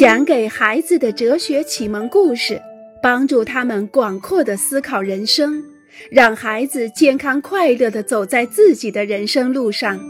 [0.00, 2.58] 讲给孩子的哲学启蒙故事，
[3.02, 5.62] 帮助他们广阔的思考人生，
[6.10, 10.00] 让孩子健康快乐的走在自己的人生路上。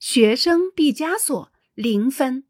[0.00, 2.42] 学生毕加索零分。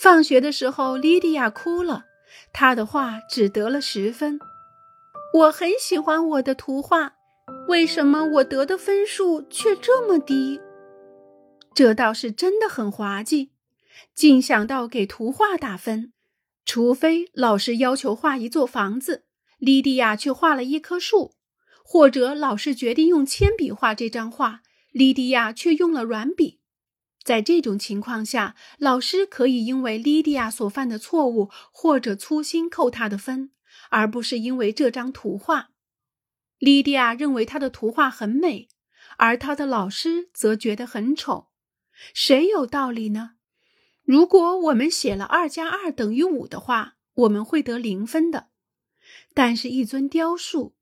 [0.00, 2.04] 放学的时候，莉迪亚哭了，
[2.52, 4.38] 她的画只得了十分。
[5.34, 7.14] 我很喜欢我的图画，
[7.66, 10.60] 为什么我得的分数却这么低？
[11.74, 13.50] 这倒是真的很滑稽，
[14.14, 16.12] 竟想到给图画打分。
[16.64, 19.24] 除非老师要求画一座房子，
[19.58, 21.34] 莉迪亚却画了一棵树；
[21.84, 26.60] 或者老师决定用铅笔画这张画，莉迪亚却用了软笔。
[27.22, 33.50] 在这种情况下，老师可以因为莉迪亚所犯的错误或者粗心扣她的分，
[33.90, 35.70] 而不是因为这张图画。
[36.58, 38.68] 莉迪亚认为她的图画很美，
[39.18, 41.48] 而她的老师则觉得很丑。
[42.12, 43.32] 谁有道理呢？
[44.04, 48.48] 如果我们写了二加二等于五的话，我们会得零分的。
[49.32, 50.74] 但是，一尊雕塑、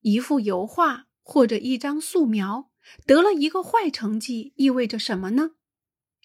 [0.00, 2.70] 一幅油画或者一张素描
[3.06, 5.52] 得了一个坏成绩，意味着什么呢？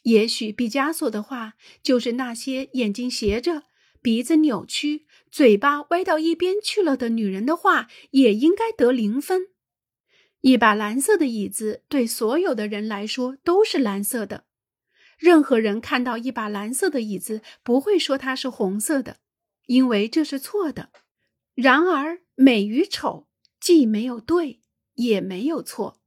[0.03, 3.63] 也许毕加索的画就是那些眼睛斜着、
[4.02, 9.47] 鼻子扭曲、嘴巴歪到一边去了的女人的画，也应该得零分。
[10.45, 14.45] 一把蓝色的椅子对所有的人来说都是蓝色的。
[15.17, 19.17] 任何人看到一把蓝色的椅子，不会说它是红色的，
[19.65, 20.91] 因为这是错的。
[21.55, 23.27] 然而，美与丑
[23.59, 24.61] 既没有对，
[24.93, 25.99] 也没有错。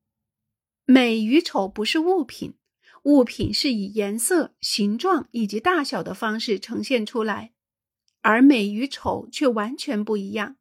[0.84, 2.55] 美与丑不是物品，
[3.02, 7.50] 物品是以颜色、形状以及大小的方式呈现出来，
[8.20, 10.55] 而美与丑却完全不一样。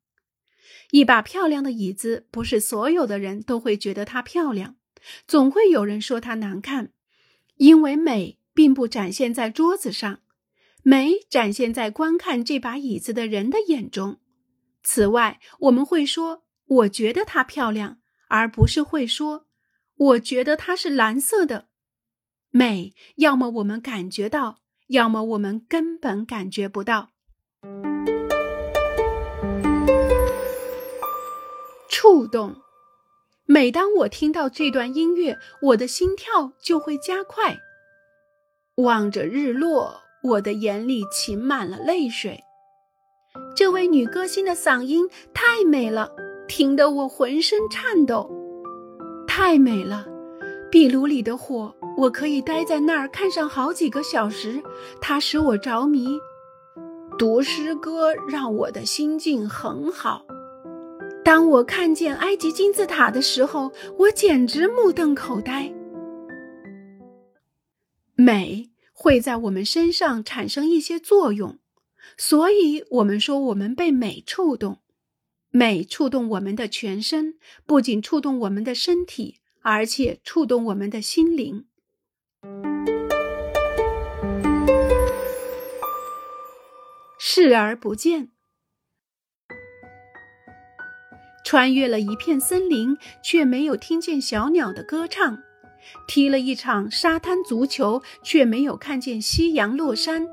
[0.91, 4.75] 一把漂亮的椅子，不是所有的人都会觉得它漂亮，
[5.27, 6.93] 总会有人说它难看，
[7.57, 10.21] 因为美并不展现在桌子上，
[10.83, 14.19] 美展现在观看这把椅子的人的眼中。
[14.81, 17.99] 此外，我们会说“我觉得它漂亮”，
[18.29, 19.47] 而不是会说
[19.97, 21.67] “我觉得它是蓝色的”。
[22.51, 27.11] 美，要么我们感觉到，要么我们根本感觉不到。
[32.07, 32.55] 触动。
[33.45, 37.57] 每当我听到这段音乐，我的心跳就会加快。
[38.77, 42.39] 望着日落，我的眼里噙满了泪水。
[43.57, 46.09] 这位女歌星的嗓音太美了，
[46.47, 48.31] 听得我浑身颤抖。
[49.27, 50.05] 太美了，
[50.71, 54.63] 壁炉里的火，我可以待在那儿看上好几个小时，
[55.01, 56.17] 它使我着迷。
[57.19, 60.25] 读诗歌让我的心境很好。
[61.27, 65.69] 当我看见埃及金字塔的时候，我简直目瞪口呆。
[68.15, 71.59] 美会在我们身上产生一些作用，
[72.17, 74.79] 所以我们说我们被美触动。
[75.49, 81.65] 美触动我们的全身，不仅触动我们的身体，而且触动我们的心灵。
[87.19, 88.29] 视而不见。
[91.47, 95.37] 穿越了一片森林，却没有听见小鸟的歌唱；
[96.05, 100.25] 踢了一场沙滩足球，却没有看见夕阳落山；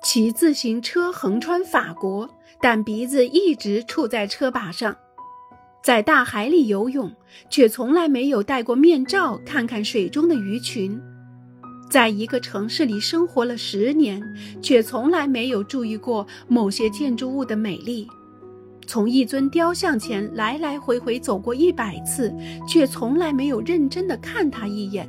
[0.00, 2.30] 骑自行车横穿法国，
[2.62, 4.92] 但鼻子一直触在车把上；
[5.82, 7.12] 在大海里游泳，
[7.50, 11.00] 却从来没有戴过面罩看看水中的鱼群；
[11.90, 14.22] 在一个城市里生活了十年，
[14.62, 18.06] 却从来没有注意过某些建筑物的美丽。
[18.88, 22.34] 从一尊雕像前来来回回走过一百次，
[22.66, 25.06] 却从来没有认真的看他一眼。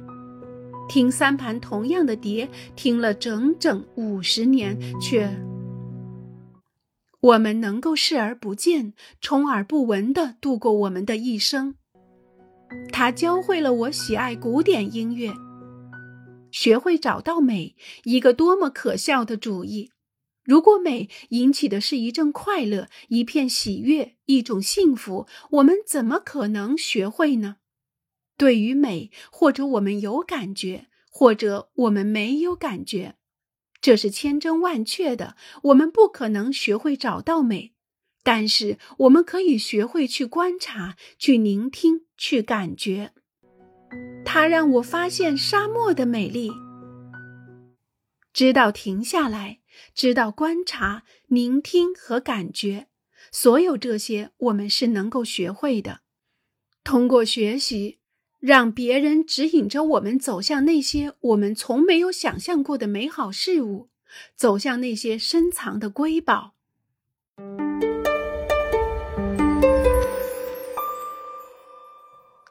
[0.90, 5.34] 听三盘同样的碟，听了整整五十年，却
[7.22, 11.76] 我们能够视而不见、充耳不闻的度过我们的一生。
[12.92, 15.32] 他教会了我喜爱古典音乐，
[16.52, 19.90] 学会找到美，一个多么可笑的主意。
[20.44, 27.58] 如果美引起的是一阵快乐、一片喜悦、一种幸福，我们怎么可能学会呢？
[28.38, 33.16] 对于美，或者我们有感觉，或者我们没有感觉，
[33.82, 35.36] 这是千真万确的。
[35.64, 37.74] 我们不可能学会找到美，
[38.24, 43.12] 但是我们可以学会去观察、去聆听、去感觉。
[44.26, 46.50] 它让我发现沙漠的美丽，
[48.32, 49.60] 知道停下来。
[49.94, 52.88] 知道观察、聆听和感觉，
[53.32, 56.02] 所有这些我们是能够学会的。
[56.84, 58.00] 通过学习，
[58.40, 63.90] 让别人指引着我们走向那些我们从没有想象过的美好事物，
[64.36, 66.56] 走向那些深藏的瑰宝。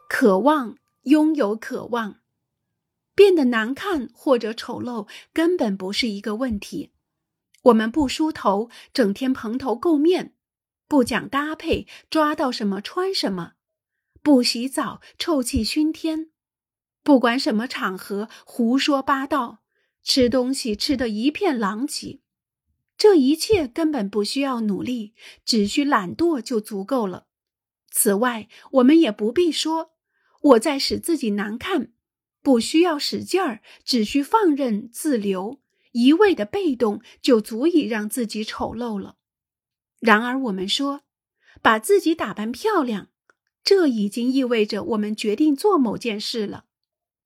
[0.09, 2.17] 渴望拥有渴望，
[3.15, 6.91] 变得难看或者丑陋根本不是一个问题。
[7.69, 10.35] 我们不梳头，整天蓬头垢面，
[10.87, 13.53] 不讲搭配，抓到什么穿什么。
[14.23, 16.31] 不洗澡，臭气熏天；
[17.03, 19.61] 不管什么场合，胡说八道；
[20.03, 22.21] 吃东西吃得一片狼藉。
[22.97, 27.27] 这一切根本不需要努力，只需懒惰就足够了。
[27.91, 29.93] 此外，我们也不必说
[30.41, 31.93] 我在使自己难看，
[32.43, 35.61] 不需要使劲儿，只需放任自流，
[35.93, 39.17] 一味的被动就足以让自己丑陋了。
[40.01, 41.03] 然而，我们说
[41.61, 43.09] 把自己打扮漂亮。
[43.65, 46.65] 这已经意味着我们决定做某件事了。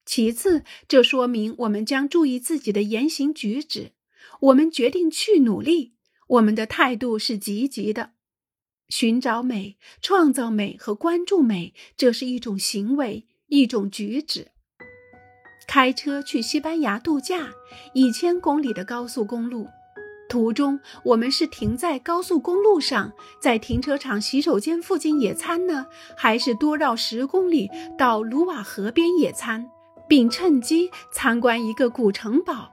[0.05, 3.93] 其次，这说明我们将注意自己的言行举止。
[4.41, 5.95] 我们决定去努力，
[6.27, 8.15] 我们的态度是积极的。
[8.89, 14.51] 寻找美、创造美和关注美，这是一种行为，一种举止。
[15.67, 17.51] 开车去西班牙度假，
[17.93, 19.69] 一千公里的高速公路。
[20.29, 25.87] 途中，我们是停在高速公路上，在停车场洗手间附近野餐呢，
[26.17, 27.69] 还是多绕十公里
[27.99, 29.69] 到卢瓦河边野餐，
[30.09, 32.73] 并趁机参观一个古城堡？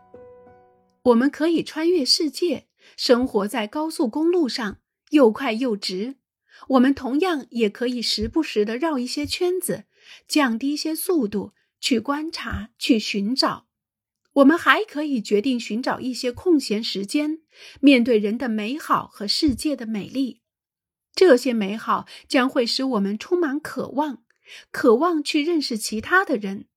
[1.04, 4.78] 我们可以穿越世界，生活在高速公路上，
[5.10, 6.16] 又快又直。
[6.70, 9.84] 我们同样也可以时不时地绕一些圈子，
[10.28, 13.68] 降低一些速度，去观察，去寻找。
[14.34, 17.42] 我们还可以决定寻找一些空闲时间，
[17.82, 20.42] 面对人的美好和世界的美丽。
[21.14, 24.24] 这些美好将会使我们充满渴望，
[24.72, 26.68] 渴望去认识其他的人，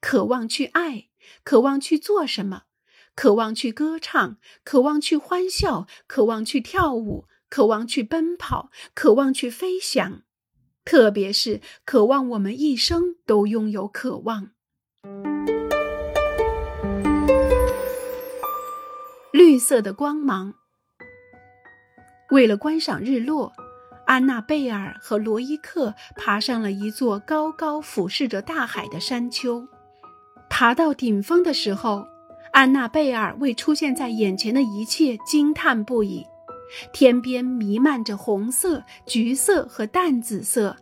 [0.00, 1.08] 渴望去爱，
[1.44, 2.62] 渴望去做什么，
[3.14, 10.22] 渴望去歌唱，渴望去欢笑，渴望去跳舞，渴望去奔跑，渴望去飞翔。
[10.84, 14.50] 特别是渴望我们一生都拥有渴望。
[19.32, 20.54] 绿色的光芒。
[22.30, 23.52] 为了观赏日落，
[24.06, 29.66] 安娜贝尔和罗伊克爬上了一座高高俯视着大海的山丘。
[30.50, 32.04] 爬到顶峰的时候，
[32.52, 36.26] 安娜贝尔为出现在眼前的一切惊叹不已。
[36.92, 40.76] 天边弥漫着红色、橘色和淡紫色，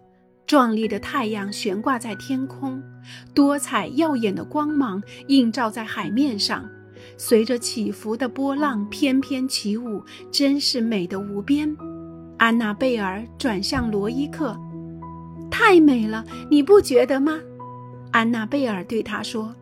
[0.47, 2.83] 壮丽的太阳悬挂在天空，
[3.35, 6.69] 多彩耀眼的光芒映照在海面上。
[7.17, 11.75] 随着起伏的波浪翩翩起舞，真是美得无边。
[12.37, 14.59] 安娜贝尔转向罗伊克
[15.51, 17.39] ：“太美了，你不觉得吗？”
[18.13, 19.55] 安娜贝尔对他说。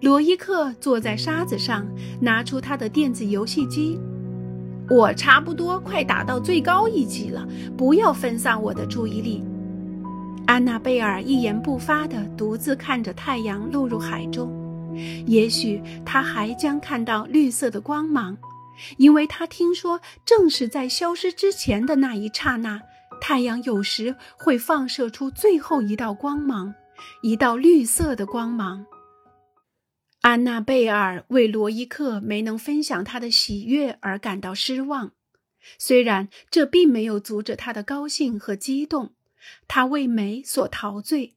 [0.00, 1.86] 罗伊克坐在沙子上，
[2.20, 3.98] 拿出他的电子游戏机
[4.90, 7.46] ：“我差不多快达到最高一级了，
[7.76, 9.42] 不要分散我的注意力。”
[10.46, 14.52] 安娜贝尔一言不发地独自看着太阳落入海中。
[15.26, 18.36] 也许他还将看到绿色的光芒，
[18.96, 22.80] 因为他听说，正是在消失之前的那一刹那，
[23.20, 26.74] 太阳有时会放射出最后一道光芒，
[27.22, 28.84] 一道绿色的光芒。
[30.24, 35.12] 安娜贝尔为罗伊克没能分享他的喜悦而感到失望，
[35.76, 39.12] 虽然这并没有阻止他的高兴和激动，
[39.68, 41.34] 他为美所陶醉。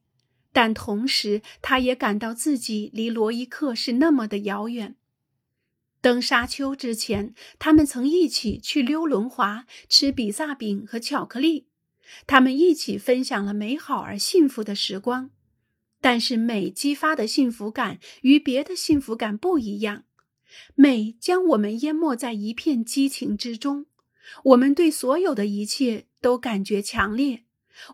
[0.54, 4.96] 但同时，他也感到自己离罗伊克是那么的遥远。
[6.00, 11.66] 登沙丘之前，他们曾一起去溜轮滑、吃比萨饼和巧克力，
[12.26, 15.28] 他们一起分享了美好而幸福的时光。
[16.00, 20.04] 但是，美激发的幸福感与别的幸福感不一样。
[20.74, 23.86] 美将我们淹没在一片激情之中，
[24.44, 27.44] 我们对所有的一切都感觉强烈。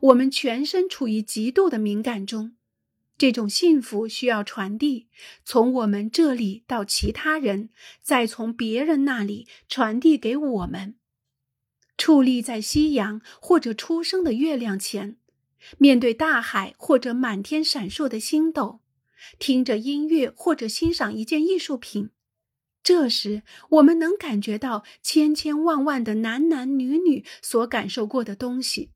[0.00, 2.56] 我们全身处于极度的敏感中，
[3.18, 5.08] 这种幸福需要传递，
[5.44, 7.70] 从我们这里到其他人，
[8.00, 10.96] 再从别人那里传递给我们。
[11.96, 15.16] 矗立在夕阳或者初升的月亮前，
[15.78, 18.80] 面对大海或者满天闪烁的星斗，
[19.38, 22.10] 听着音乐或者欣赏一件艺术品，
[22.82, 28.90] 这时我们能感觉到千千万万的男男女女所感受过的东西。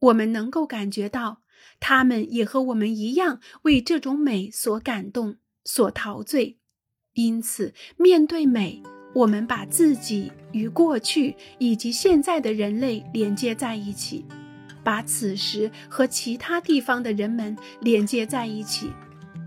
[0.00, 1.40] 我们能够感觉到，
[1.80, 6.58] 他们也和我们一样为这种美所感动、所陶醉。
[7.14, 8.82] 因此，面对美，
[9.14, 14.24] 我们把自己与过去以及现在的人类连接在一起。
[14.84, 18.92] 把此时和其他地方的人们连接在一起，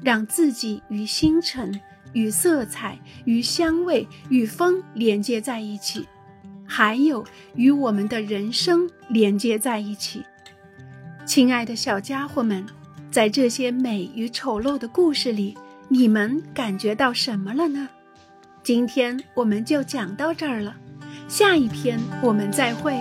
[0.04, 1.80] 让自己与星辰、
[2.14, 6.08] 与色彩、与香味、与风连接在一起，
[6.66, 7.24] 还有
[7.56, 10.24] 与我们的人生连接在一起。
[11.26, 12.66] 亲爱的小家伙们，
[13.12, 17.88] 在这些美与丑陋的故事里，你们感觉到什么了呢？
[18.64, 20.76] 今天我们就讲到这儿了，
[21.28, 22.98] 下一篇我们再会。